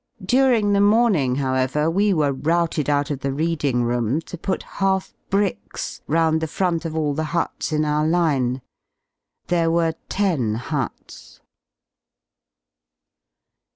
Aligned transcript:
During 0.25 0.73
the 0.73 0.81
morning, 0.81 1.35
however, 1.35 1.87
we 1.87 2.11
were 2.11 2.33
routed 2.33 2.89
out 2.89 3.11
of 3.11 3.19
the 3.19 3.31
reading 3.31 3.83
room 3.83 4.19
to 4.21 4.35
put 4.35 4.63
half 4.81 5.13
bricks 5.29 6.01
round 6.07 6.41
the 6.41 6.47
front 6.47 6.85
of 6.85 6.97
all 6.97 7.13
the 7.13 7.25
huts 7.37 7.71
in 7.71 7.85
our 7.85 8.07
line; 8.07 8.63
there 9.49 9.69
were 9.69 9.93
ten 10.09 10.55
huts. 10.55 11.39